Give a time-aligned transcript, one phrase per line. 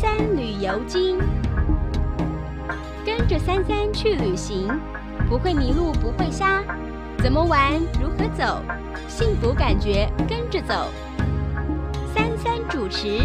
[0.00, 1.18] 三旅游经，
[3.04, 4.68] 跟着三三去旅行，
[5.28, 6.62] 不会迷路，不会瞎，
[7.18, 8.62] 怎么玩，如何走，
[9.08, 10.88] 幸福感觉跟着走。
[12.14, 13.22] 三三主持。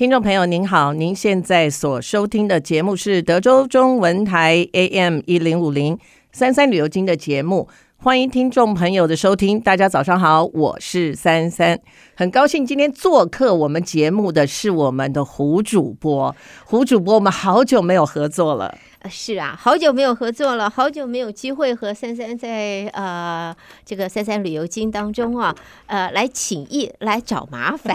[0.00, 5.98] 听众朋友您好，您现在所收听的节目是德州中文台 AM 一零五零
[6.32, 7.68] 三三旅游经的节目，
[7.98, 9.60] 欢迎听众朋友的收听。
[9.60, 11.78] 大家早上好，我是三三，
[12.14, 16.34] 很高兴今天做客我们节目的是我们的胡主播。
[16.64, 18.74] 胡主播，我们好久没有合作了。
[19.10, 25.54] 是啊，好久没有合作了，好久没有机会和三三在呃这个三三旅游经当中啊，
[25.88, 27.94] 呃来请益来找麻烦。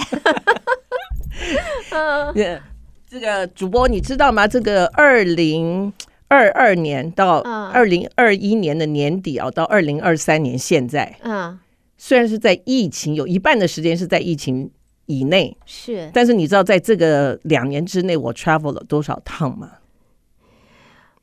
[1.91, 2.33] 嗯，
[3.09, 4.47] 这个主播你知道吗？
[4.47, 5.93] 这个二零
[6.27, 7.39] 二二年到
[7.71, 11.57] 二零二一年的年底啊，到二零二三年现在，嗯，
[11.97, 14.69] 虽然是在疫情，有一半的时间是在疫情
[15.05, 19.71] 以内，是，但是你知道在这个两年之内我 travel 了多少趟吗？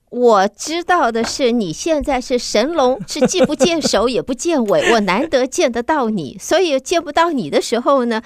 [0.09, 8.23] 我知道的是，你现在是神龙，是既不见首也不见尾，我难得见得到你，所以见不到你的时候呢。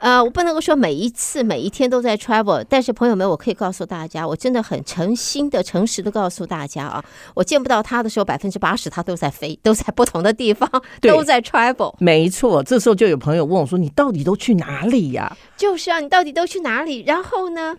[0.00, 10.70] 呃，我不能够说每一次每一天都在 travel，但是朋友们，我可以告诉大家，我真的很诚心的、诚实的告诉大家啊，我见不到他的时候，百分之八十他都在飞，都在不同的地方，
[11.02, 11.94] 都在 travel。
[11.98, 17.02] 没错，这时候就有朋友问我说：“你到底都去哪里呀？”就是啊，你到底都去哪里？
[17.04, 17.76] 然后呢？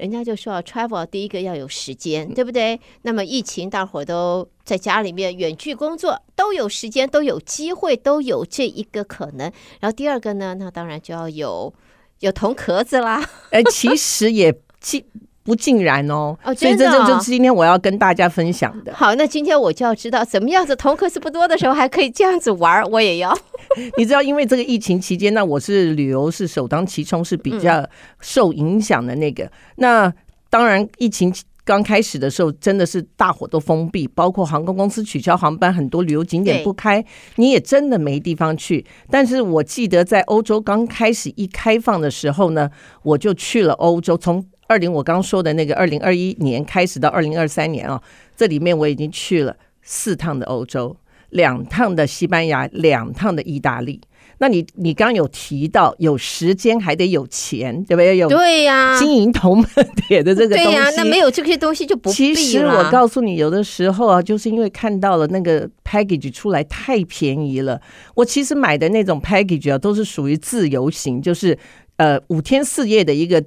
[0.00, 2.80] 人家就说啊，travel 第一个要有时间，对不对？
[3.02, 9.52] 那么疫情，大伙都在家里面远距工作，都有时间，都有机会，都有这一个可能。
[9.78, 11.74] 然后第二个呢，那当然就要有
[12.20, 13.22] 有铜壳子啦。
[13.50, 15.04] 哎，其实也尽
[15.50, 16.38] 不尽然哦。
[16.44, 18.94] 哦，所以这这就是今天我要跟大家分享的。
[18.94, 23.36] 好，那今天我就要知道，怎么样子同课是不多的时候还可以这样子玩，我也要。
[23.98, 27.84] 你知道，因为这个疫情期间，那我是旅游是首当其冲，是比较
[28.20, 29.42] 受影响的那个。
[29.42, 30.14] 嗯、那
[30.48, 31.34] 当然，疫情
[31.64, 37.04] 刚开始的时候，真的是大伙都封闭，包括航空公司取消航班，很多旅游景点不开，
[37.36, 38.84] 你也真的没地方去。
[39.10, 42.70] 但是我记得在欧洲刚开始一开放的时候呢，
[43.02, 44.16] 我就去了欧洲。
[44.16, 48.00] 从二零我刚说的那个二零二一年开始到二零二三年啊，
[48.36, 50.96] 这里面我已经去了四趟的欧洲。
[51.30, 54.00] 两趟的西班牙，两趟的意大利。
[54.38, 58.16] 那你你刚刚有提到，有时间还得有钱，对不对？
[58.16, 60.70] 有对呀，金银铜门铁的这个东西。
[60.70, 62.34] 对呀、啊，那没有这些东西就不必了。
[62.34, 67.80] 其实我告诉你，有的时候啊，就是因为看到了那个 package 出来太便宜了。
[68.14, 71.58] 我其实买的那种 package 啊，都是属于自由行，就是
[71.96, 73.44] 呃五天四夜的一个。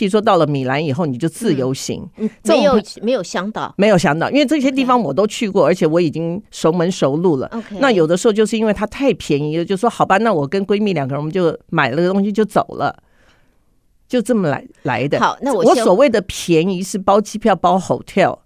[0.00, 7.46] 譬如说到了米兰以后，你就自由行，嗯、没有没有向导，没有向导，因为这些地方我都去过，而且我已经熟门熟路了。
[7.52, 7.76] Okay.
[7.80, 12.96] 那有的时候就是因为它太便宜了，就说好吧，那我跟闺蜜两个人，我们就买了个东西就走了，
[14.08, 15.20] 就这么来来的。
[15.20, 18.38] 好，那我我所谓的便宜是包机票包 hotel。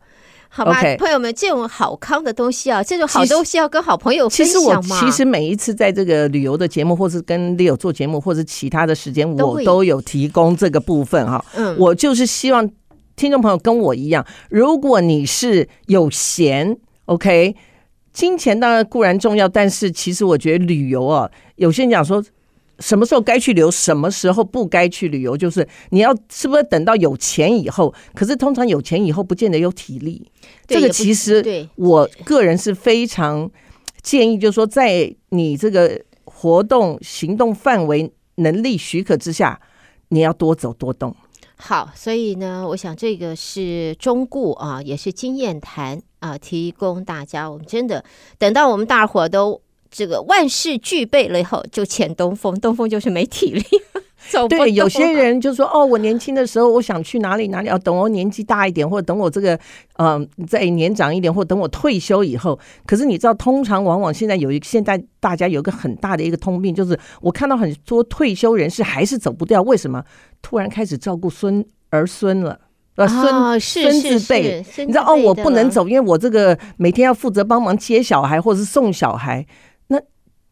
[0.57, 0.97] 好吧，Okay.
[0.97, 4.81] 朋友们，这种好康的东西啊，这种好东西要跟好朋友分享嘛。
[4.81, 11.45] 其实，我其实每一次在这个旅游的节目，或是跟 Leo 做节目，或是其他的时间，我都有提供这个部分哈。
[11.57, 12.71] 嗯，我就是希望
[13.17, 17.57] 听众朋友跟我一样，如果你是有闲，OK，
[18.13, 22.23] 金钱当然固然重要，但是其实我觉得旅游啊，有些人讲说。
[22.81, 27.95] 什么时候该去旅游，什么时候不该去旅游，就是你要是不是等到有钱以后？
[28.15, 30.31] 可是通常有钱以后，不见得有体力。
[30.67, 33.51] 这个其实我个人是非常
[34.03, 39.61] 建议，就是说，在你这个活动行动范围能力许可之下，
[40.09, 41.15] 你要多走多动。
[41.57, 47.49] 好，所以呢，我想这个是中顾啊，也是经验谈啊，提供大家。
[47.49, 48.05] 我们真的
[48.37, 49.61] 等到我们大伙都。
[49.95, 52.53] 这个万事俱备了以后，就欠东风。
[52.59, 53.63] 东风就是没体力，
[54.29, 54.57] 走不。
[54.57, 59.55] 对，有些人就说：“哦，我年轻的时候，我想去哪里哪里，要等我年纪大一点，或者等我这个
[59.99, 69.63] 嗯、呃、再年长一点，或者等我退休以后。”可是你知道，通常往往现在有一个现在大家有一个很大的一个通病，就是我看到很多退休人士还是走不掉。
[69.63, 70.03] 为什么？
[70.43, 72.59] 突然开始照顾孙儿孙了，
[72.97, 79.47] 呃，孙、哦、孙子辈，你知道哦，我不能走，因为我这个每天要负责帮忙接小孩或者是送小孩。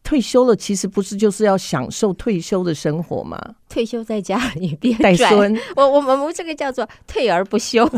[0.03, 3.39] 退休了，其实不是就是要享受退休的生活吗？
[3.69, 7.89] 退休在家里边带孙，我我们我这个叫做退而不休。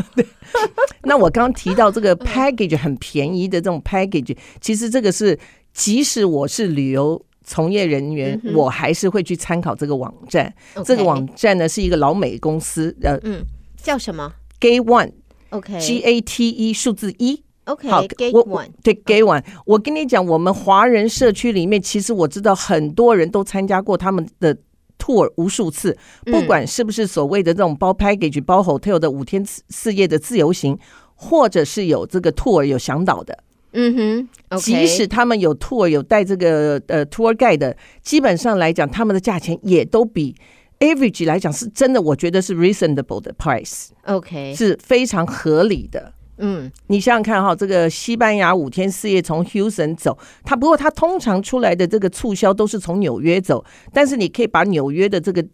[1.02, 5.38] 那我刚刚提到这个 package 很便宜的这种 package，其实这个是
[5.72, 10.54] 即使我是旅游从业人员，嗯、我还是会去参考这个网站。
[10.74, 10.84] Okay.
[10.84, 13.44] 这个网站呢是一个老美公司，呃，嗯，
[13.82, 15.12] 叫什么？Gate One。
[15.50, 24.56] ，OK，G A T E 数字一，OK，好 One，对，Gate One，我跟你讲，我们华人社区里面，其实我知道很多人都参加过他们的
[24.98, 30.78] tour 无数次，不管是不是所谓的这种包 package、包 hotel 的五天四夜的自由行，
[31.14, 33.38] 或者是有这个 tour 有向导的。
[33.78, 40.34] 嗯哼，okay、即使他们有 tour 有带这个呃 tour guide 的，基本上来讲，他们的价钱也都比
[40.78, 46.14] average 来讲是真的，我觉得是 reasonable 的 price，OK，、okay、是非常合理的。
[46.38, 55.44] 嗯，你想想看哈，这个西班牙五天四夜从 Houston 走，它不过它通常出来的这个促销都是从纽约走，但是你可以把纽约的这个。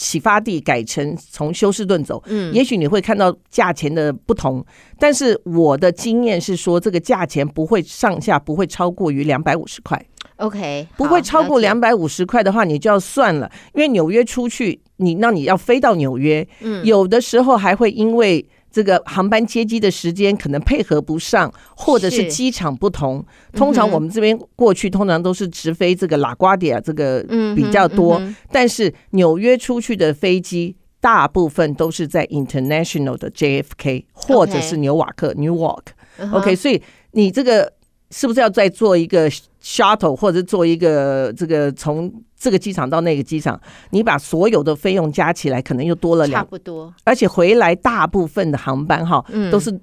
[0.00, 4.64] 启发地改成从休斯顿走，嗯，也许你会看到价钱的不同，
[4.96, 10.00] 但是我的经验是说，这个价钱不会上下不会超过于两百五十块
[10.36, 18.48] ，OK，不会超过两百五十块的话，你就要算了，因为纽约出去，你那你要飞到纽约，嗯，有的时候还会因为。
[18.70, 23.24] 这个航班接机的时间可能配合不上，或者是机场不同。
[23.52, 27.24] 通常我们这边过去通常都是直飞这个拉瓜迪亚，这个
[27.56, 28.18] 比较多。
[28.18, 35.84] 嗯嗯、但是纽约出去的飞机大部分都是在 international 的 JFK 或者是纽瓦克 Newark。
[36.32, 36.82] OK，所以
[37.12, 37.72] 你这个
[38.10, 39.30] 是不是要再做一个
[39.62, 42.12] shuttle，或者做一个这个从？
[42.38, 46.94] 这个机场到那个机场，你把所有的费用加起来，可能又多了两，差不多。
[47.04, 49.76] 而且回来大部分的航班哈，都是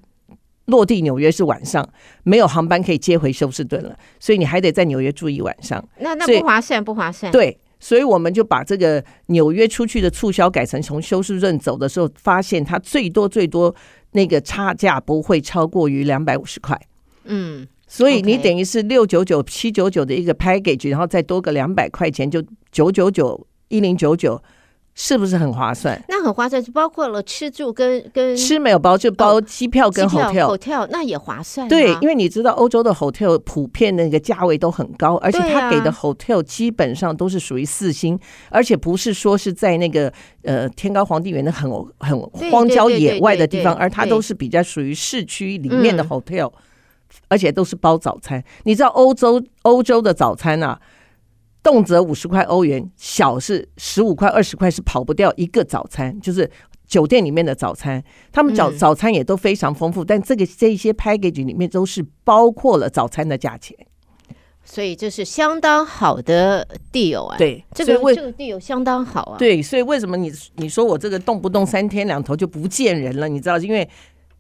[0.68, 1.88] 落地纽约是晚上，
[2.24, 5.84] 没有航班可以接回休斯顿了，所以你还得在纽约住一晚上。
[6.00, 7.30] 那那不划算，不划算。
[7.32, 13.76] 对，所以我们就把这个纽约出去的促销改成从休斯顿走的时候，发现它最多最多
[14.14, 16.80] 那个差价不会超过于两百五十块。
[17.26, 17.68] 嗯。
[17.88, 24.42] 所以你等于是六九九七九九的一个 package，然后再多个两百块钱，就九九九一零九九，
[24.96, 26.02] 是不是很划算？
[26.10, 31.68] 那很划算，就包括了吃住跟跟吃没有包，就包机票跟 hotel，hotel、hotel 那也划算。
[31.68, 40.12] 对，因为你知道欧洲的 hotel 普遍那个价位都很高，而且他给的 hotel 基本上都是属于四星，而且不是说是在那个
[40.42, 42.20] 呃天高皇帝远的很很
[42.52, 46.52] 荒郊野外的地方，而它都是比较属于市区里面的 hotel。
[47.28, 50.80] 而且都是包早餐，你知道欧洲欧洲的早餐啊，
[51.64, 56.50] 动辄五十块欧元，小是十五块二十块，是跑不掉一个早餐，就是
[56.86, 58.04] 酒店里面的早餐。
[58.32, 63.76] 他们早早餐也都非常丰富，嗯、但这个这一些 package 里面都是包括了早餐的价钱，
[64.64, 67.38] 所以这是相当好的 deal 啊。
[67.38, 69.38] 对，这个这个 deal 相当好啊。
[69.40, 73.28] 对，所以为什么你你说我这个动不动三天两头就不见人了？
[73.28, 73.90] 你知道，因为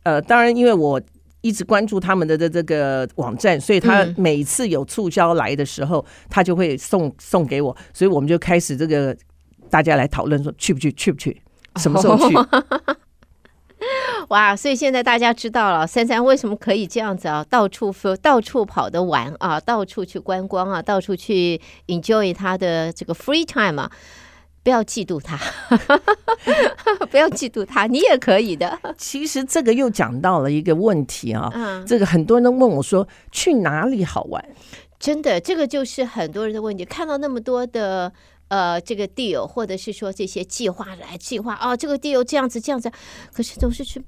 [0.03, 1.01] 呃，当然因为我。
[1.45, 9.15] 一直关注他们的的这个网站，所以他每次有促销来的时候，嗯、他就会送送给我，所以我们就开始这个
[9.69, 11.39] 大家来讨论说去不去，去不去，
[11.75, 12.35] 什么时候去？
[12.35, 12.47] 哦、
[14.29, 14.55] 哇！
[14.55, 23.91] 所以现在大家知道了，珊珊为什么可以这样子啊，到处到处跑的玩啊，到处去观光啊，到处去 enjoy 他的这个 free time 啊。
[24.65, 25.37] 不要嫉妒他，
[27.11, 28.79] 不要嫉妒他，你也可以的。
[28.97, 34.43] 其实这个又讲到了一个问题啊，嗯，这个很多人都问我说，去哪里好玩？
[34.97, 36.83] 真的，这个就是很多人的问题。
[36.83, 38.11] 看到那么多的
[38.47, 42.91] 呃，这个 deal，或者是说这些计划来计划啊，这个 deal 这样子这样子，
[43.31, 44.03] 可是总是去。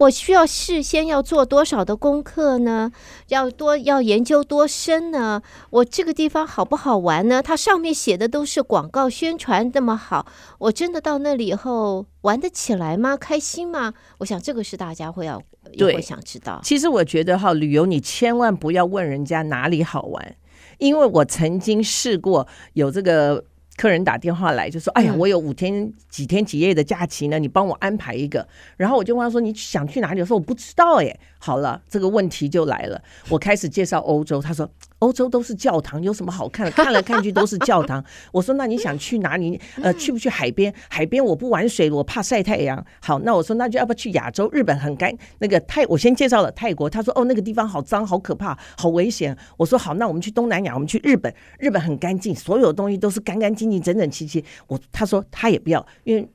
[0.00, 2.90] 我需要事先要做多少的功课呢？
[3.28, 5.42] 要多要研究多深呢？
[5.68, 7.42] 我这个地方好不好玩呢？
[7.42, 10.26] 它上面写的都是广告宣传那么好，
[10.58, 13.14] 我真的到那里以后玩得起来吗？
[13.14, 13.92] 开心吗？
[14.18, 15.42] 我想这个是大家会要
[15.76, 16.62] 对会想知道。
[16.64, 20.34] 其实我觉得哈，旅游你千万不要问人家哪里好玩，
[20.78, 23.44] 因为我曾经试过有这个。
[23.80, 28.46] 客人打电话来就说：“哎呀，我有五天几天几夜的假期呢，你帮我安排一个。”
[28.76, 31.18] 然后我就问他说：“你想去哪里？”我说：“我不知道。”耶。
[31.42, 33.02] 好了，这个问题就来了。
[33.30, 34.68] 我开始介绍欧洲，他说
[35.00, 36.70] ：“欧洲都是教堂，有什么好看的？
[36.72, 38.04] 看来看去都是教堂。
[38.30, 39.58] ”我说：“那你想去哪里？
[39.82, 40.72] 呃，去不去海边？
[40.90, 44.50] 海边我不玩水，我怕晒太阳。”好，那我说那就要不要去亚洲？
[44.52, 46.90] 日本很干，那个泰我先介绍了泰国。
[46.90, 51.34] 他说：“哦，那个地方好脏，好可怕，好危险。”我说：“好，那我们去东南亚，我们去日本。
[51.58, 56.28] 日本很干净，所有东西都是干干净净、整整齐齐。”我他说他也不要，因为。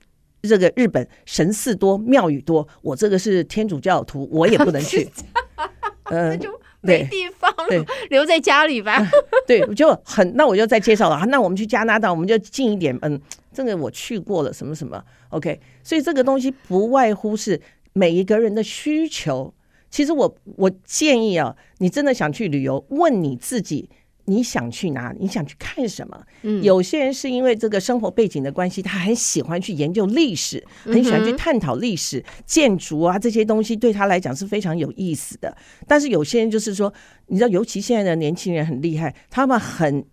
[0.47, 5.09] 这个日本神寺多，庙宇多，我这个是天主教徒，我也不能去。
[6.11, 6.49] 嗯、呃，那就
[6.81, 9.03] 没地方了，留在家里吧。
[9.47, 11.25] 对，我就很，那我就再介绍了。
[11.25, 12.95] 那我们去加拿大，我们就近一点。
[13.01, 13.19] 嗯，
[13.51, 15.03] 这个我去过了，什么什么。
[15.29, 17.59] OK，所以这个东西不外乎是
[17.93, 19.51] 每一个人的需求。
[19.89, 23.89] 其实我我建议啊，你真的想去旅游，问你自己。
[24.27, 25.19] 你想去哪里？
[25.21, 26.19] 你想去看什么？
[26.41, 35.55] 嗯，有些人是因为这个生活背景的关系，他很喜欢去研究历史，很喜欢去探讨历史、嗯、建筑啊这些东西，对他来讲是非常有意思的。
[35.87, 36.91] 但是有些人就是说，
[37.27, 40.03] 你知道，尤其现在的年轻人很厉害，他们很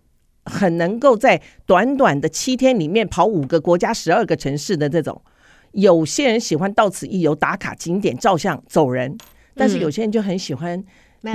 [0.45, 5.19] 很能够在短短的七天里面跑五个国家、十二个城市的这种。
[5.71, 9.17] 有些人喜欢到此一游、打卡景点、照相、走人，
[9.55, 10.83] 但是有些人就很喜欢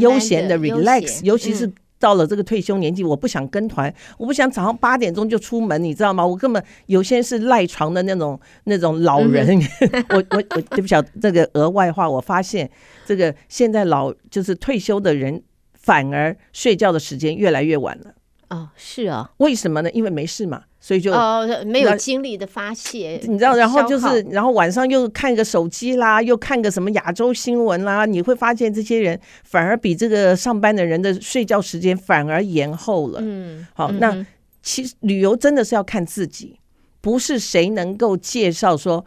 [0.01, 1.73] 悠闲的 relax，慢慢的尤其是。
[1.99, 6.25] 到了这个退休年纪，我不想跟团，我不想早上八点钟就出门，你知道吗？
[6.25, 9.47] 我根本有些是赖床的那种那种老人。
[9.49, 12.71] 嗯、 我我我对不起，这个额外话，我发现
[13.05, 15.43] 这个现在老就是退休的人，
[15.75, 18.15] 反而睡觉的时间越来越晚了。
[18.51, 19.91] 哦，是啊，为什么呢？
[19.91, 20.65] 因为没事嘛。
[20.81, 33.19] 所以就哦，没有精力的发泄，你知道，然后就是，然后晚上又看个手机啦，又看个什么亚洲新闻啦，你会发现这些人反而比这个上班的人的睡觉时间反而延后了。
[33.21, 34.25] 嗯，好，那
[34.63, 36.61] 其实旅游真的是要看自己，
[37.01, 39.05] 不是谁能够介绍说，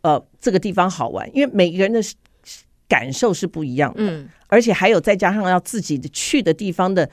[0.00, 2.00] 呃，这个地方好玩，因为每个人的
[2.88, 7.10] 感受是不一样的，嗯，而且还有再加上要自己的去的地方的。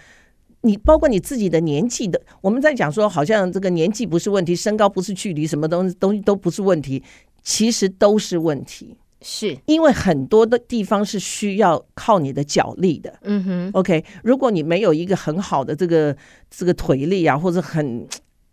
[0.63, 7.03] 你包括你自己的年纪的，我们在讲说，好像这个年纪不是问题，身高不是距离，什么东西东西都不是问题，
[7.43, 8.97] 其实都是问题。
[9.25, 13.13] 是因为很多的地方是需要靠你的脚力的。
[13.21, 16.15] 嗯哼，OK，如果你没有一个很好的这个
[16.49, 18.05] 这个腿力啊，或者很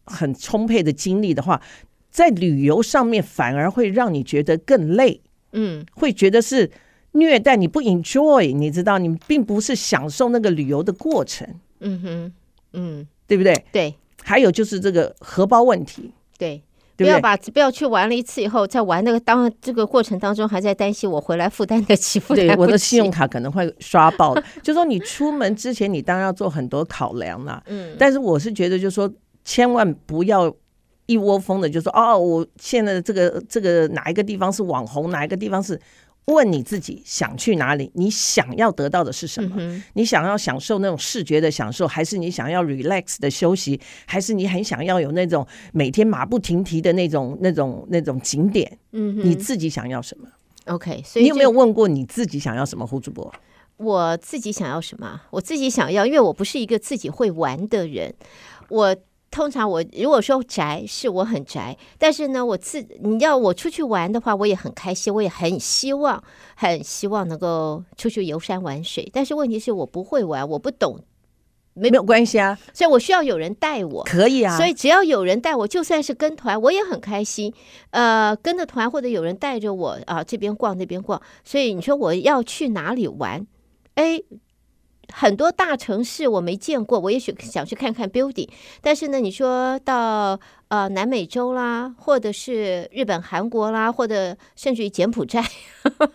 [0.05, 1.61] 很充沛的精力的话，
[2.11, 5.21] 在旅游上面反而会让你觉得更累。
[5.53, 6.71] 嗯，会觉得是
[7.13, 11.47] 虐待，你不 enjoy，你知道，你并不是享受那个旅游的过程。
[11.81, 12.33] 嗯哼，
[12.73, 13.65] 嗯，对不对？
[13.73, 16.63] 对，还有就是这个荷包问题，对，
[16.97, 24.35] 对不，对不要把不要去玩了一次以后，在玩那个当这个过程当中，还在担心我回来负担得起，负担对，我的信用卡可能会刷爆。
[24.63, 27.63] 就说你出门之前，你当然要做很多考量啦。
[27.67, 29.11] 嗯，但是我是觉得，就是说
[29.45, 30.55] 千万不要
[31.07, 35.81] 一窝蜂的，就说哦，我现在的这个这个哪一个地方是网红，哪一个地方是。
[36.27, 37.91] 问你自己想去哪里？
[37.95, 39.57] 你想要得到的是什么？
[39.59, 48.79] 嗯、你想要享受那种视觉的享受，还是你想要 relax 的休息，还是你很想要有那种每天马不停蹄的那种、那种、那种景点？
[48.93, 50.29] 嗯，你自己想要什么
[50.67, 52.87] ？OK，所以你有没有问过你自己想要什么？
[52.87, 53.35] 胡主播，
[53.79, 55.21] 我自己想要什么？
[55.31, 58.15] 我自己想要，因为我不是一个自己会玩的人，
[58.69, 58.97] 我。
[59.31, 66.23] 通常我如果说宅，是我很宅，但是呢，我自你要我出去玩的话，我也很开心，我也很希望，
[66.57, 69.09] 很希望能够出去游山玩水。
[69.13, 71.05] 但是问题是我不会玩，我不懂，
[71.75, 74.57] 没没有关系啊，所以我需要有人带我，可以啊。
[74.57, 77.55] 所以只要有人带我，就算是跟团，我也很开心。
[77.91, 81.23] 呃，跟着团或者有人带着我啊，这边逛那边逛。
[81.45, 83.47] 所以你说我要去哪里玩？
[83.95, 84.21] 哎。
[85.13, 88.49] 很多大城市我没见过，我也许想去看看 building。
[88.81, 90.39] 但是呢，你说到
[90.69, 95.45] 呃南美洲啦，或者是日本、韩国啦，或者甚至于柬埔寨，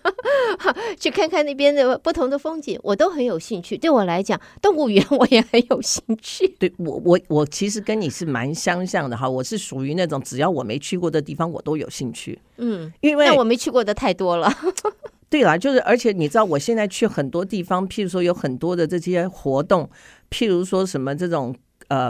[1.00, 3.78] 去看看那边的不同的风景，我都很有兴趣。
[3.78, 6.48] 对我来讲，动物园我也很有兴趣。
[6.60, 12.40] 对我，我我其实跟你是蛮相像的哈，我是属于那种只要我没去过的地方，我都有兴趣。
[12.58, 14.52] 嗯，因为那我没去过的太多了。
[15.36, 19.90] 对啦，就是而且你知道，我现在去很多地方，譬如说有很多的这些活动，
[20.30, 21.54] 譬如说什么这种
[21.90, 22.10] 呃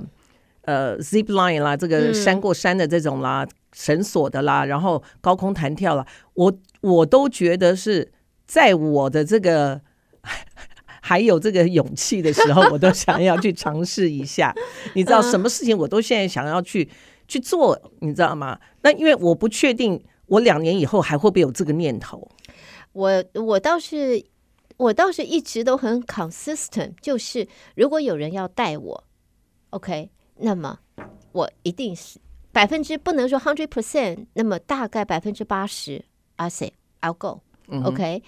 [0.61, 6.05] 呃 zip line 啦，这个山过山的这种啦，嗯、绳索的啦，然后高空弹跳啦，
[6.35, 8.11] 我我都觉得是
[8.45, 9.81] 在我的这个
[11.01, 14.53] 还有这个勇气的时候，我都想要去尝试一下。
[14.93, 16.87] 你知道，什么事情我都现在想要去
[17.27, 18.59] 去做，你知道吗？
[18.83, 22.29] 那因为我不确定我两年以后还会不会有这个念头。
[22.95, 24.25] 我我倒是
[24.77, 29.03] 我倒是一直都很 consistent，就是如果有人要带我
[29.71, 30.79] ，OK，那么
[31.33, 32.19] 我一定是
[32.53, 36.05] 百分之不能说 hundred percent，那么大概百分之八十
[36.37, 36.71] ，I say
[37.01, 37.41] I'll go。
[37.83, 38.21] OK，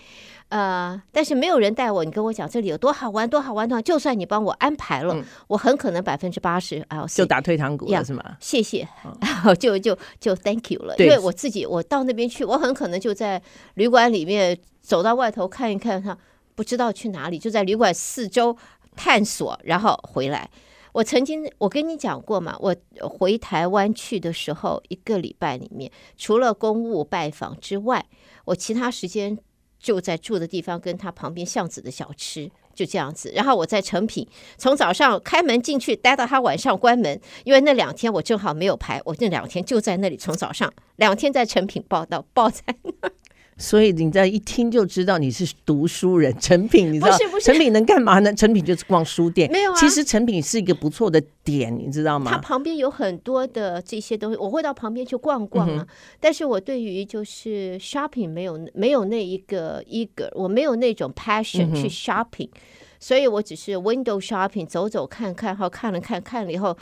[0.50, 8.24] 呃，但是没有人带我，你跟我讲这里有多好玩，多好玩的话，就算你帮我安排了，嗯、我很可能百分之八十 say, 就打退堂鼓了，是吗？
[8.40, 8.88] 谢谢，
[9.46, 13.42] 哦、就就就 Thank you 了，因为我自己我到那边去，我很可能就在
[13.76, 16.18] 旅馆里面走到外头看一看，哈，
[16.56, 18.58] 不知道去哪里，就在旅馆四周
[18.96, 20.50] 探索，然后回来。
[20.94, 28.06] 我曾经我跟你讲过嘛，我回台湾去的时候，一个礼拜里面，除了公务拜访之外，
[28.46, 29.38] 我其他时间
[29.80, 33.32] 就在住的地方，跟他旁边巷子的小吃，就这样子。
[33.36, 34.28] 然后我在成品，
[34.58, 43.12] 从早上开门进去，待到他晚上关门，因为那两天我正好没有排，我那两天就在那里，从早上两天在成品报到，报在那。
[43.60, 46.32] 所以你在一听就知道你是读书人。
[46.40, 47.12] 成品，你知道？
[47.12, 48.32] 不是不是，诚品能干嘛呢？
[48.34, 49.52] 成品 就是逛书店。
[49.52, 52.30] 没有啊，其实成品是一个不错的点，你知道吗？
[52.32, 55.84] 它旁边有很多的这些东西，我会到旁边去逛逛啊。
[55.90, 62.60] 嗯、但是我对于就是 shopping 没有没有那一个一个，我没有那种 passion 去 shopping，、嗯、
[63.00, 66.78] 所以我只是 window shopping，走走看看，好看了看看了以后，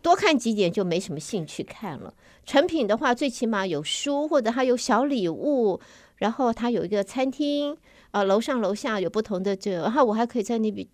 [0.00, 2.14] 多看几点就没什么兴趣看了。
[2.46, 5.80] 成品的话，最起码有书，或者它有小礼物。
[6.22, 7.76] 然后它有一个餐厅，
[8.12, 10.86] 呃，楼上楼下有不同的这，然后我还可以在那边，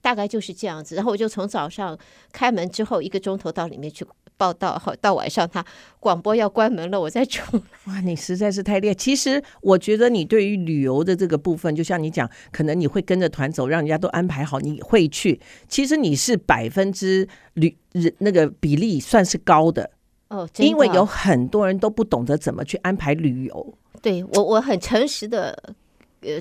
[0.00, 0.94] 大概就是这样子。
[0.94, 1.98] 然后我就从早上
[2.32, 4.06] 开门之后一个钟头到里面去
[4.38, 5.62] 报道，好到晚上他
[5.98, 7.62] 广播要关门了，我再出来。
[7.88, 8.94] 哇，你实在是太厉害！
[8.94, 15.38] 其实我觉得你对于旅游的这个部分，就像你讲，可能你会跟着团走，让人家都安排好，你会去。
[15.68, 19.90] 其实你是百分之旅人那个比例算是高的
[20.28, 23.74] 哦，因为有很多人都不懂得怎么去安排旅游。
[24.02, 25.56] 对我，我很诚实的，
[26.22, 26.40] 呃，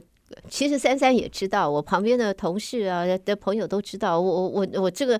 [0.50, 5.20] 其实三三也知道，我旁边的同事啊的朋友都知道，我我我这个，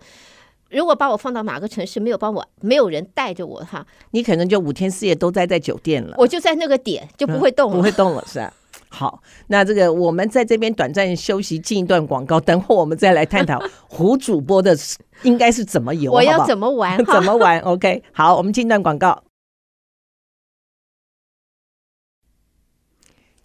[0.70, 8.54] 如果把我放到哪个城市，没有帮我，没有人带着我哈，你可能就五天四夜都待在酒店了，我就在那个点就不会动了，嗯，不会动了，是吧？
[8.92, 14.76] 好，那这个我们在这边短暂休息，进一段广告，等会我们再来探讨 胡主播的
[15.24, 19.22] 应该是怎么游，我要怎么玩， 怎么玩？OK，好，我们进一段广告。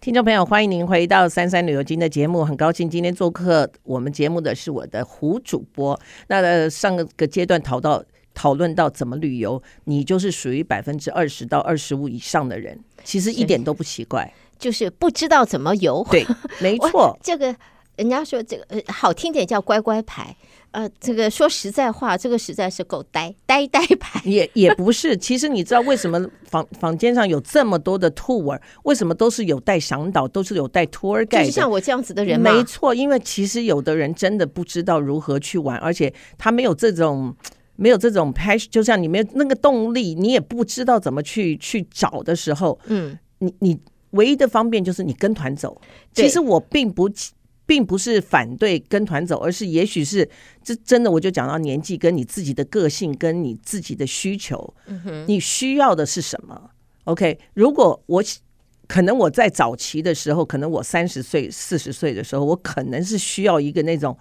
[0.05, 2.45] 听众朋友，欢迎您回到三三旅游金的节目。
[2.45, 5.99] 很高兴今天做客我们节目的是我的胡主播。
[6.27, 16.05] 那上个阶段讨到讨论到怎么旅游，你就是属于百分之二十到二十五以上的人，其实一点都不奇怪，就是不知道怎么游。
[16.11, 16.23] 对，
[16.61, 17.55] 没 错，这个
[17.97, 20.35] 人家说这个呃好听点叫乖乖牌。
[20.71, 25.15] 呃，这个说实在话，这个实在是够呆呆呆牌，也也不是。
[25.15, 31.39] 其实你知道为什么房房间上有这么多的 tour，为什么都是有带向导，都是有带 tour guide？
[31.39, 32.51] 就是像我这样子的人吗？
[32.51, 37.33] 没错，因为其实有的人真的不知道如何去玩，而且他没有这种
[37.77, 45.79] 没有这种 passion，就像你没有那个动力，你也不知道怎么去去找的时候，嗯，你你唯一的方便就是你跟团走。
[46.13, 47.09] 其实我并不。
[47.65, 50.27] 并不是反对跟团走，而是也许是
[50.63, 54.73] 这真的，我就讲到年纪跟你自己的个性跟你自己的需求，
[55.27, 56.69] 你需要的是什么
[57.05, 58.23] ？OK，如果我
[58.87, 64.17] 可能我在早期的时候，可能我三十岁、四十岁的时候，我可能是需要一个那种，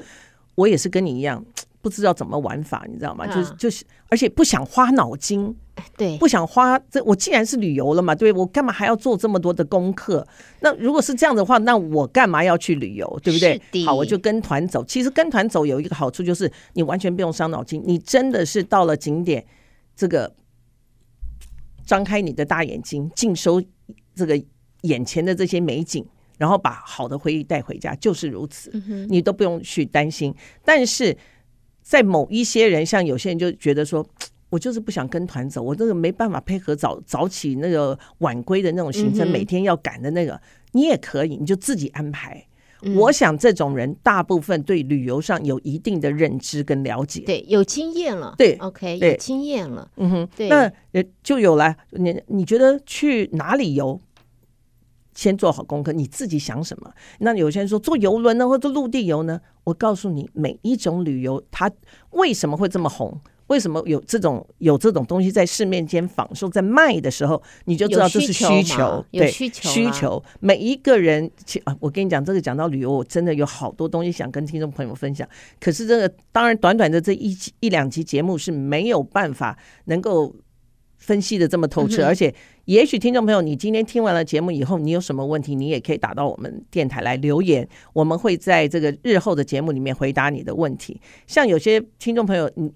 [0.54, 1.44] 我也是跟你一样。
[1.82, 3.26] 不知道怎么玩法，你知道吗？
[3.26, 5.54] 就是就是，而且不想花脑筋，
[5.96, 7.02] 对，不想花这。
[7.04, 10.26] 我既然是旅游了嘛，对，我干嘛还要做这么多的功课？
[10.60, 13.20] 那如果是这样的话，那我干嘛要去旅游？
[13.22, 13.60] 对不对？
[13.84, 14.84] 好，我就跟团走。
[14.84, 19.44] 其实跟团走有一个好处，就是你完全不用伤脑筋，你真的是到了景点，
[19.96, 20.32] 这个
[21.84, 23.62] 张开你的大眼睛，尽收
[24.14, 24.40] 这个
[24.82, 26.06] 眼前的这些美景，
[26.38, 28.70] 然后把好的回忆带回家，就是如此。
[29.08, 30.34] 你都不用去担心，
[30.64, 31.16] 但是。
[31.86, 34.02] 在某一些人，像有些人就觉得说，
[34.54, 40.40] 我就是不想跟团走，我这个没办法配合早早起那个晚归的那种行程，每天要赶的那个，
[40.70, 42.46] 你也可以，你就自己安排。
[42.94, 51.74] 我想这种人大部分对旅游上有一定的认知跟了解，对，有经验了，对，OK，有经验了，嗯哼，对，那就有了。
[51.90, 54.00] 你你觉得去哪里游？
[55.14, 56.92] 先做好功课，你自己想什么？
[57.18, 59.40] 那有些人说坐游轮呢，或者陆地游呢？
[59.64, 61.68] 我告诉你，每一种旅游它
[62.10, 63.20] 为什么会这么红？
[63.54, 70.20] 为什么有这种有这种东西在市面间仿售在卖的时候，你就知道这是需求，对需求，对，需求。
[70.40, 71.30] 每一个人，
[71.62, 75.28] 啊，我跟你讲，这个讲到旅游，我真的有好多东西想跟听众朋友分享。
[75.60, 80.34] 可是这个当然，短短的这一一两集节目是没有办法能够。
[80.96, 90.98] 分析的这么透彻，而且也许听众朋友，你今天听完了节目以后，你有什么问题，你也可以打到我们电台来留言，我们会在这个日后的节目里面回答你的问题。
[91.26, 92.72] 像有些听众朋友，你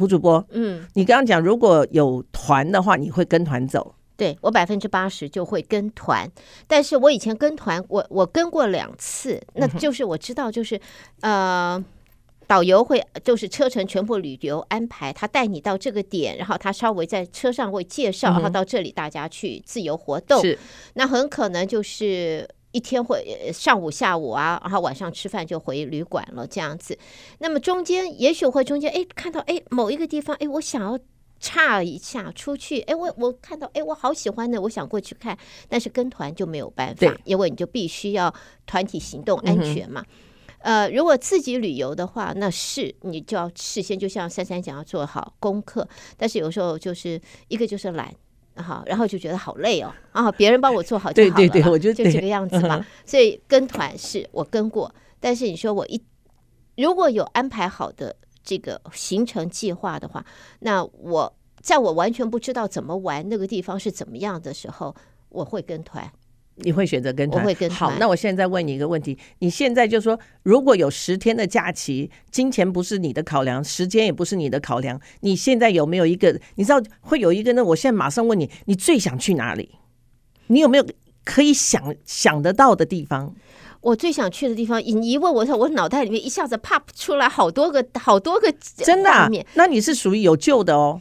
[0.00, 3.94] 胡主播，嗯，你刚刚讲如果有团的话，你会跟团走？
[4.16, 6.26] 对，我百分之八十就会跟团，
[6.66, 10.80] 但是我以前跟团，我我跟过两次，那就是我知道，就是
[11.20, 11.84] 呃。
[12.46, 20.42] 导游会就是车程全部旅游安排，他带你到这个点，然后他稍微在车上会介绍，然后到这里大家去自由活动。
[20.42, 20.58] 是，
[20.94, 26.98] 那很可能就是一天会上午、下午啊，然后晚上吃饭就回旅馆了这样子。
[27.38, 30.98] 那么中间也许会中间哎看到哎某一个地方哎我想要
[31.38, 35.36] 岔一下出去哎我我看到哎我好喜欢的我想过去看，
[35.68, 38.34] 但是跟团就没有办法，因为你就必须要
[38.66, 40.02] 团体行动安全嘛。
[40.02, 40.14] 嗯
[40.62, 45.88] 呃，如果自己旅游的话，那是你就要事先就像珊珊讲，要做好功课。
[46.18, 48.14] 但是有时候就是一个就是懒
[48.62, 52.76] 好，然后就觉得好累哦，啊，别人帮我做好就好了，对对对，我觉得就这个样子嘛。
[52.76, 56.02] 嗯、所以跟团是我跟过，但是你说我一
[56.76, 60.24] 如果有安排好的这个行程计划的话，
[60.60, 64.94] 那我在我完全不知道怎么玩那个地方是怎么样的时候，
[65.28, 66.10] 我会跟团。
[66.62, 67.42] 你会选择跟团？
[67.42, 67.90] 我会跟团。
[67.90, 76.38] 好，那我现在问你一个问题：你现在就说，如果有十天的假期，金钱不是你的考量，时间也不是你的考量，你现在有没有一个？
[76.56, 77.64] 你知道会有一个呢？
[77.64, 79.76] 我现在马上问你，你最想去哪里？
[80.48, 80.86] 你有没有
[81.24, 83.34] 可以想想得到的地方？
[83.80, 89.28] 我最想去的地方，你一问我，我脑袋里面一下子 pop 出来好多个、好多个真的、啊。
[89.54, 91.00] 那你是属于有救的哦。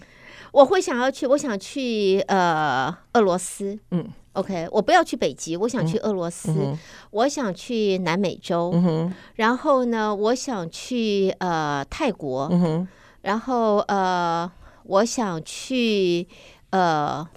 [0.52, 4.08] 我会想要去，我想去呃俄罗斯，嗯。
[4.34, 6.78] OK，我不要去北极，我想去俄罗斯，嗯、
[7.12, 12.88] 我想去南美洲，嗯、然后呢，我想去呃泰国，嗯、
[13.22, 14.50] 然后呃，
[14.84, 16.28] 我想去
[16.70, 17.28] 呃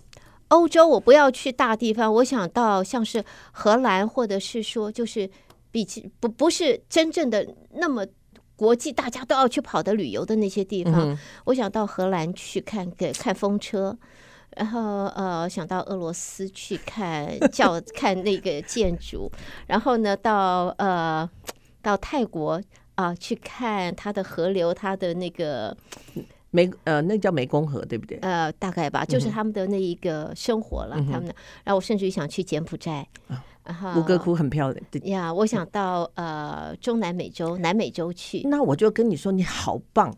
[0.48, 5.28] 欧洲，我不要去大地方，我想到像是荷兰，或者是说就是
[5.70, 8.06] 比起不不是真正的那么
[8.54, 13.98] 国际大家都要去跑的旅游的那些地方，嗯、我想到荷兰去看个看风车。
[14.56, 19.30] 然后呃，想到俄罗斯去看叫 看那个建筑，
[19.66, 21.28] 然后呢，到呃
[21.80, 22.60] 到泰国
[22.94, 25.76] 啊、呃、去看它的河流，它的那个
[26.52, 28.18] 湄呃那叫湄公河对不对？
[28.20, 31.34] 呃，大概吧，就是他们的那一个生活了，嗯、他们的。
[31.64, 34.86] 然后我甚至于想去柬埔寨，啊、然后吴哥窟很漂亮。
[34.90, 38.42] 对呀，我想到呃中南美洲、南美洲去。
[38.48, 40.14] 那我就跟你说，你好棒。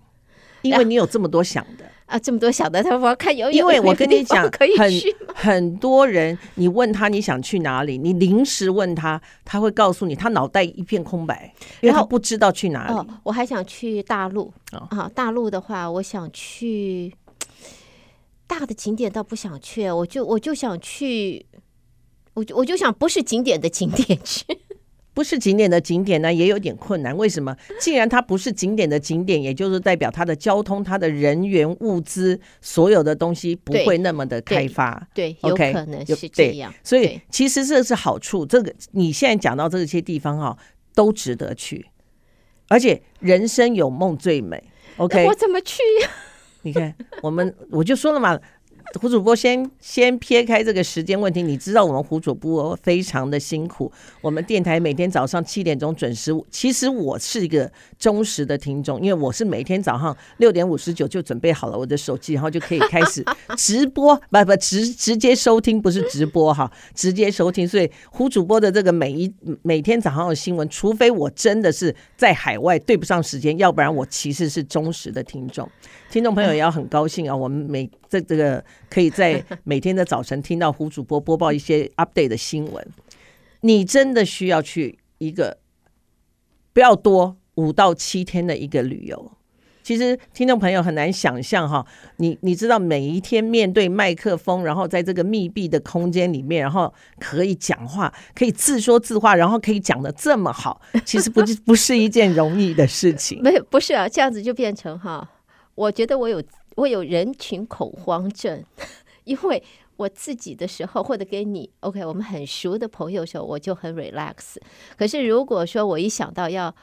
[0.65, 12.95] 因为你有这么多想的啊，这么多想的，他说看有，因为我跟你讲，可以去很 很多人，你问他你想去哪里，你临时问他，他会告诉你，他脑袋一片空白，因为他不知道去哪里。
[12.95, 14.53] 哦，我还想去大陆
[14.91, 17.15] 啊，大陆的话，我想去
[18.47, 21.47] 大的景点倒不想去，我就我就想去，
[22.35, 24.45] 我就我就想不是景点的景点去。
[25.15, 27.17] 不是景点的景点呢，也有点困难。
[27.17, 27.57] 为什么？
[27.81, 35.07] 既然它不是景点的景点，也就是代表它的交通、它的人员、物资，所有的东西不会那么的开发。
[35.15, 36.75] 对，有可能是这样。
[36.83, 38.45] 所以其实这是好处。
[38.45, 40.59] 这个你现在讲到这些地方哈、哦，
[40.95, 41.87] 都值得去。
[42.67, 44.63] 而且人生有梦最美。
[44.97, 46.11] OK，我怎么去呀？
[46.63, 48.37] 你看，我们我就说了嘛。
[49.01, 53.91] 胡主播先先撇开这个时间问题，你知道我们胡主播非常的辛苦。
[54.21, 56.33] 我们电台每天早上七点钟准时。
[56.49, 63.25] 其实我是一个忠实的听众，因为我是每天早上 六点五十九就准备好了我的手机，然后就可以开始
[63.57, 67.67] 直播，不不直直接收听，不是直播哈，直接收听。
[67.67, 75.69] 所以胡主播的这个每一每天早上的新闻，除非我真的是在海外对不上时间，要不然我其实是忠实的听众。
[76.11, 77.35] 听众朋友也要很高兴啊！
[77.35, 82.87] 我们每这这个可以在 每天的早晨听到胡主播播报一些 update 的新闻。
[83.63, 85.59] 你真的需要去一个
[86.73, 89.33] 不要多五到七天的一个旅游。
[89.83, 91.85] 其实听众朋友很难想象哈，
[92.19, 103.43] 你你知道每一天面对麦克风，然后在这个密闭的空间里面，然后可以讲话，可以自说自话，然后可以讲的这么好， 其实不是不是一件容易的事情。
[103.43, 105.29] 没有，不是啊，这样子就变成哈。
[105.75, 106.41] 我觉得我有
[106.77, 108.65] 我有人群恐慌症，
[109.25, 109.63] 因为
[109.97, 114.57] 我自己的时候，或者跟你 OK，我们很熟的朋友的时候，我就很 relax。
[114.97, 116.75] 可是如果说我一想到要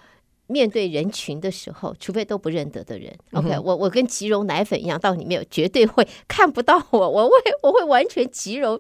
[0.47, 8.79] 面对人群的时候，除非都不认得的人，OK，嗯，我我跟即溶奶粉一样，到里面绝对会看不到我，我会我会完全即溶，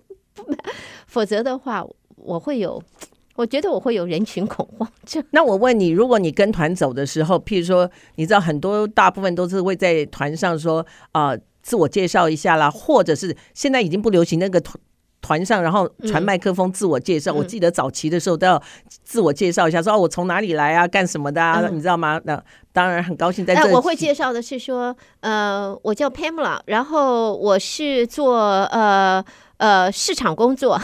[1.07, 2.81] 否则的话我会有。
[3.35, 5.23] 我觉得我会有人群恐慌症。
[5.31, 14.77] 那我问你，如果你跟团走的时候，譬如说，你知道很多大部分都是会在团上说啊、呃，自我介绍一下啦，或者是现在已经不流行那个团
[15.21, 17.31] 团上，然后传麦克风自我介绍。
[17.31, 18.61] 嗯、我记得早期的时候都要
[19.03, 22.19] 自我介绍一下，说哦，我从哪里来啊，干什么的啊，嗯、你知道吗？
[22.25, 23.73] 那当然很高兴在这里。
[23.73, 29.23] 我会介绍的是说，呃，我叫 Pamela，然后我是做呃
[29.57, 30.79] 呃市场工作。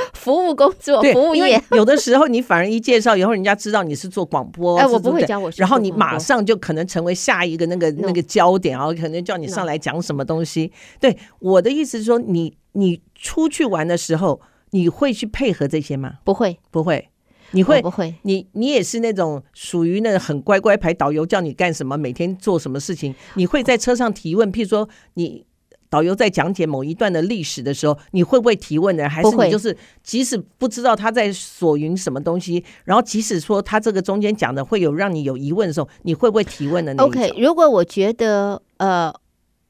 [0.14, 10.70] 服务工作，服务业，有的时候你反而一介绍以后，人家知道你是做广播，哎，我不会教我，然后你马上就可能成为下一个那个那个焦点，然后可能叫你上来讲什么东西。
[11.00, 16.14] 对，我的意思是说，你你出去玩的时候，你会去配合这些吗？
[16.24, 17.08] 不会，不会，
[17.50, 18.14] 你会不会？
[18.22, 25.44] 你你也是那种属于那很乖乖牌，导游叫你干什么，每天做什么事情，你会在车上提问，譬如说你。
[25.92, 29.06] 导游在讲解某一段的历史的时候，你会不会提问呢？
[29.06, 39.12] 还是你就是即使不知道他在索云什么东西，然后即使说他这个中间讲的会有让你有疑问的时候，你会不会提问的那种？OK，如果我觉得呃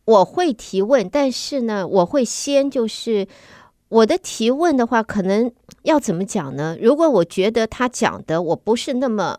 [0.05, 3.27] 我会提问，但是呢，我会先就是
[3.89, 5.51] 我的提问的话，可能
[5.83, 6.77] 要怎么讲呢？
[6.81, 9.39] 如果我觉得他讲的我不是那么。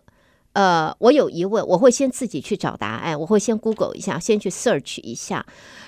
[0.53, 5.45] 呃，我有疑问，我会先自己去找答案，我会先 Google 一下，先去 search 一下，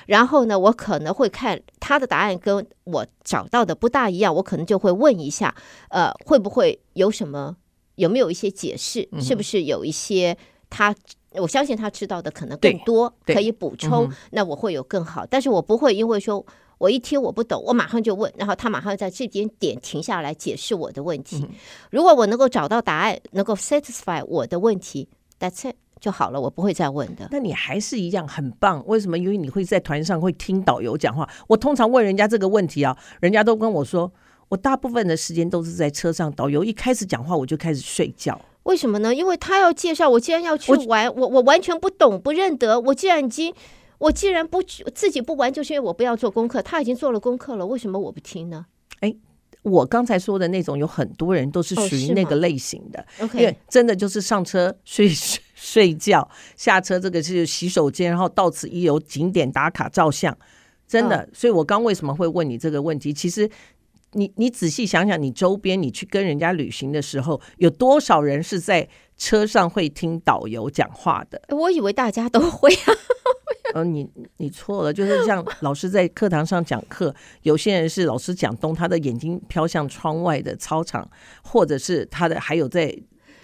[0.07, 5.53] 然后呢，我可能会看他的答案跟我找到的不大一样，我可能就会问一下，
[5.89, 7.55] 呃，会不会有什么，
[7.95, 10.35] 有没有一些解释，是不是有一些
[10.69, 10.95] 他，
[11.33, 16.45] 我相信他知道的可能更多，可以补充，那我会有更好，但是我不会因为说。
[16.77, 21.37] 我一听我不懂，我马上就问，然后他马上在这边点停下来解释我的问题。
[21.41, 21.49] 嗯、
[21.89, 25.07] 如果我能够找到答案，能够 satisfy 我的问题
[25.39, 27.29] ，That's it 就好了，我不会再问的。
[27.31, 29.17] 那你还是一样很棒，为什么？
[29.17, 31.27] 因为你会在团上会听导游讲话。
[31.47, 34.11] 我通常问人家这个问题啊，人家都跟我说，
[34.49, 38.39] 我大部分的时间都是在车上，导游一开始讲话我就开始睡觉。
[38.63, 39.15] 为什么呢？
[39.15, 43.53] 因为他要介绍，我既然要去玩，我我，我完全不懂不认得，我既然已经。
[43.97, 46.61] 我既然不自己不玩，就是因为我不要做功课。
[46.61, 48.65] 他已经做了功课了，为什么我不听呢？
[48.99, 49.15] 哎，
[49.63, 52.99] 我刚才说的那种，有很多人都是属于那个类型的。
[53.19, 60.37] 哦、因为真的就是上车睡 睡睡觉，下车这个是洗手间，然后到此一游，景点打卡照相，
[60.87, 61.17] 真的。
[61.17, 63.13] 哦、所以我刚为什么会问你这个问题？
[63.13, 63.49] 其实
[64.11, 71.41] 你你仔细想想，你周边你去跟人家旅行的时候，有多少人是在车上会听导游讲话的？
[71.49, 72.93] 我以为大家都会啊。
[73.73, 81.09] 呃，你你错了，就是像老师在课堂上讲课，有些人是老师讲东，他的眼睛飘向窗外的操场，
[81.43, 82.95] 或者是他的还有在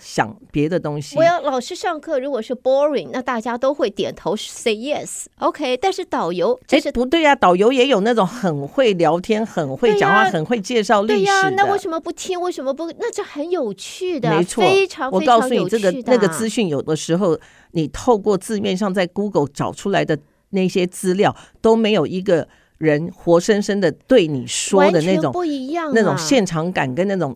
[0.01, 1.15] 想别的东西。
[1.15, 5.77] 我要老师上课，如果是 boring，那大家都会点头 say yes，OK。
[5.77, 11.25] 但是导游，哎，不对呀，导游也有那种很会聊天、很会讲话、很会介绍历史的。
[11.25, 12.41] 对呀，那为什么不听？
[12.41, 12.91] 为什么不？
[12.99, 15.33] 那这很有趣的，没错，非常非常有趣的。
[15.33, 17.39] 我告诉你，这个那个资讯有的时候。
[17.73, 22.45] 你透过字面上在 Google 找出来的那些资料，都没有一个
[22.77, 27.33] 人活生生的对你说的那种不一样，那种现场感跟那种，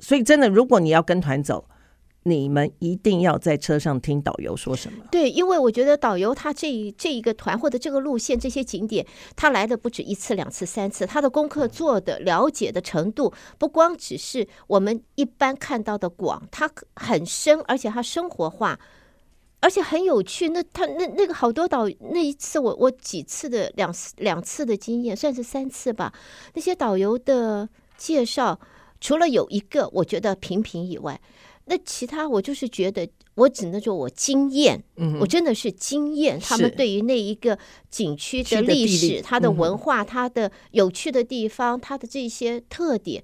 [0.00, 1.64] 所以真的，如果你要跟团走，
[2.24, 5.04] 你们一定要在车上听导游说什么。
[5.10, 18.78] 对，因为我觉得导游他这一这一个团或者这个路线这些景点，他来的不止一次、两次、三次，他的功课做的了解的程度，不光只是我们一般看到的广，他很深，而且他生活化。
[19.62, 26.14] 而且很有趣，那他那那个好多导那一次我我几次的两次两次的经验，算是三次吧。
[26.54, 28.58] 那些导游的介绍，
[29.02, 31.20] 除了有一个我觉得平平以外，
[31.70, 36.36] 那其他我就是觉得我只能说我惊艳，嗯，我真的是惊艳。
[36.40, 37.56] 他们对于那一个
[37.88, 43.22] 景区的历史、它的文化、它的有趣的地方、它的这些特点，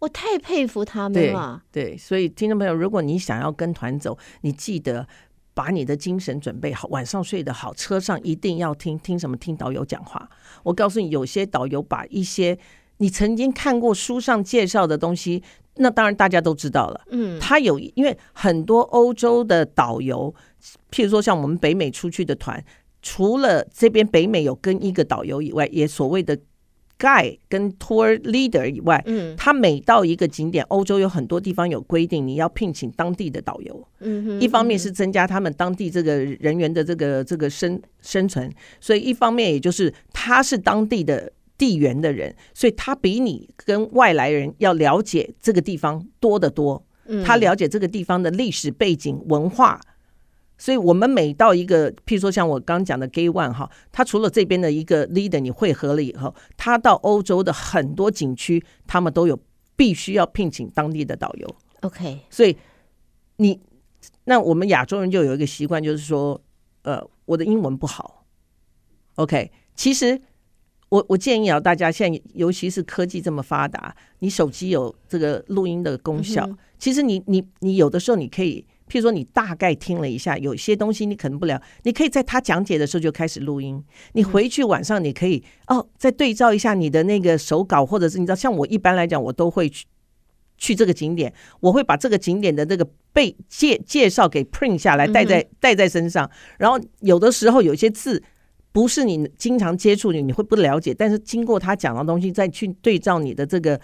[0.00, 1.62] 我太佩服他们了。
[1.70, 5.06] 对，对，所以听众朋友，如果你想要跟团走，你记得。
[5.56, 9.34] 把你的精神准备好，晚上睡得好，车上一定要听听什么？
[9.38, 10.28] 听导游讲话。
[10.62, 12.58] 我告诉你，有些导游把一些
[12.98, 15.42] 你曾经看过书上介绍的东西，
[15.76, 17.00] 那当然大家都知道了。
[17.10, 20.34] 嗯，他有，因为很多欧洲的导游，
[20.90, 22.64] 譬如说像我们北美出去的团，
[23.02, 26.38] 除了这边北美有跟一个导游以外，也所谓的。
[26.98, 33.86] Guide 跟 Tour Leader 以外，嗯，他每到一个景点，欧洲有很多地方有规定，你要聘请当地的导游。
[34.00, 46.84] 嗯哼，一方面是增加他们当地这个人员的这个这个生生存，所以一方面也就是他是当地的地缘的人，所以他比你跟外来人要了解这个地方多得多。
[47.06, 49.80] 嗯，他了解这个地方的历史背景、文化。
[50.58, 59.38] 所以，我们每到一个，譬如说像我刚讲的 Gay One 哈，他除了这边的一个 leader 你汇合了以后，他到欧洲的很多景区，他们都有
[59.76, 61.56] 必须要聘请当地的导游。
[61.82, 62.56] OK，所以
[63.36, 63.60] 你
[64.24, 66.40] 那我们亚洲人就有一个习惯，就是说，
[66.84, 68.24] 呃，我的英文不好。
[69.16, 70.18] OK，其实
[70.88, 78.64] 我我建议啊，大家现在尤其是科技这么发达，你手机有这个录音的功效，嗯、其实你你你有的时候你可以。
[78.88, 83.82] 譬如说，你大概听了一下，有些东西你可能不了，你可以在他讲解的时候就开始录音。
[84.12, 89.86] 你回去晚上你可以哦，再对照一下你的那个手稿，或者是你知道，像我一般来讲，我都会去
[90.56, 96.30] 去这个景点，我会把这个景点的这个被介介绍给 print 下来，带在带在身上。
[96.56, 98.22] 然后有的时候有些字
[98.76, 103.80] 不是你经常接触你你会不了解，但是经过他讲的东西再去对照你的这个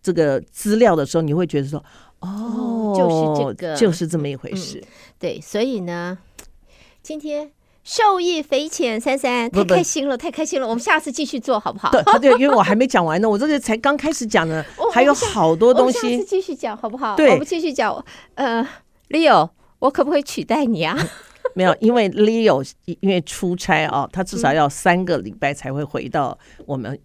[0.00, 1.84] 这个资料的时候，你会觉得说。
[2.20, 4.78] 哦，就是这个，就是这么一回事。
[4.78, 6.18] 嗯、对，所以呢，
[7.02, 7.50] 今天
[7.82, 10.68] 受益匪浅，珊珊太开心了，太开心了。
[10.68, 11.90] 我们下次继续做好不好？
[11.90, 16.16] 对，对，因为我还没讲完呢，我这个才刚开始讲呢， 还有好多东西。
[16.16, 17.16] 下次继续讲好不好？
[17.16, 18.04] 对，我们继续讲。
[18.34, 18.64] 呃
[19.10, 20.96] ，Leo，我可不可以取代你啊？
[21.54, 26.98] 没有，因为 Leo 因为出差啊，他至少要三个礼拜才会回到我们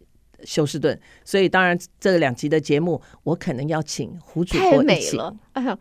[0.43, 5.17] 休斯顿，所以当然这两集的节目，我可能要请胡主播一起。
[5.53, 5.77] 哎呦。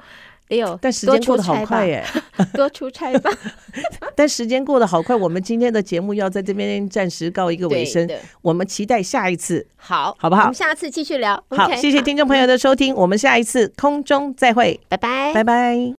[0.49, 2.05] 没有，但时间过得好快耶！
[2.53, 3.31] 多出差吧。
[4.15, 8.07] 但时间过得好快，我们今天的节目要在这边暂时告一个尾声。
[8.43, 10.43] 我们期待下一次，好，好不好？
[10.43, 11.43] 我们下次继续聊。
[11.49, 15.91] 好，谢谢听众朋友的收听，我们下一次空中再会，拜拜，拜拜。